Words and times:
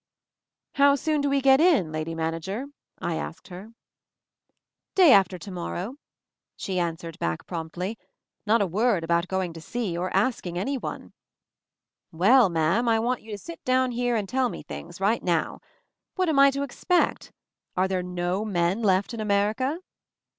"How 0.73 0.95
soon 0.95 1.21
do 1.21 1.29
we 1.29 1.41
get 1.41 1.61
in, 1.61 1.91
Lady 1.91 2.15
Man 2.15 2.33
ager?" 2.33 2.65
I 3.03 3.17
asked 3.17 3.49
her. 3.49 3.65
MOVING 3.65 3.69
THE 3.69 4.51
MOUNTAIN 4.95 4.95
25 4.95 4.95
"Day 5.09 5.13
after 5.13 5.37
to 5.37 5.51
morrow," 5.51 5.95
she 6.55 6.79
answered 6.79 7.19
back 7.19 7.45
promptly— 7.45 7.99
not 8.47 8.63
a 8.63 8.65
word 8.65 9.03
about 9.03 9.27
going 9.27 9.53
to 9.53 9.61
see, 9.61 9.95
or 9.95 10.11
asking 10.11 10.57
anyone! 10.57 11.13
"Well, 12.11 12.49
ma'am, 12.49 12.89
I 12.89 12.97
want 12.97 13.21
you 13.21 13.29
to 13.33 13.37
sit 13.37 13.63
down 13.63 13.91
here 13.91 14.15
and 14.15 14.27
tell 14.27 14.49
me 14.49 14.63
things— 14.63 14.99
right 14.99 15.21
now. 15.21 15.59
What 16.15 16.29
am 16.29 16.39
I 16.39 16.49
to 16.49 16.63
expect? 16.63 17.31
Are 17.77 17.87
there 17.87 18.01
no 18.01 18.43
men 18.43 18.81
left 18.81 19.13
in 19.13 19.19
America?" 19.19 19.81